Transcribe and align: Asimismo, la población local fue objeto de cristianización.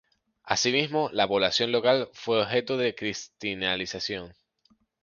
Asimismo, 0.45 1.11
la 1.13 1.27
población 1.27 1.71
local 1.71 2.09
fue 2.13 2.41
objeto 2.41 2.75
de 2.75 2.95
cristianización. 2.95 4.33